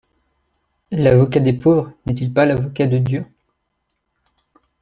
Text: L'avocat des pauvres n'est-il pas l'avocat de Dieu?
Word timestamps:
L'avocat 0.89 1.39
des 1.41 1.53
pauvres 1.53 1.93
n'est-il 2.07 2.33
pas 2.33 2.47
l'avocat 2.47 2.87
de 2.87 2.97
Dieu? 2.97 3.23